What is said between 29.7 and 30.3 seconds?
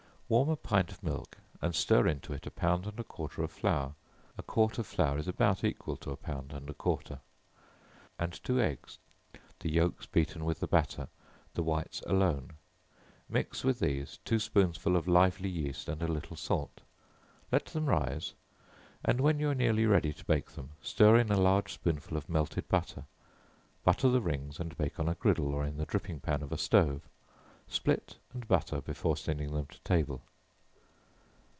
table.